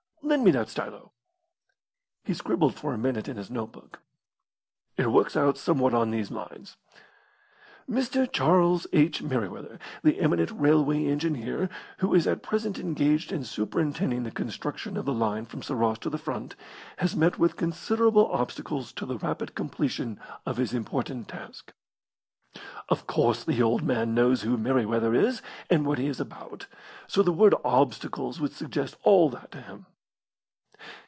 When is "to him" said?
29.51-29.87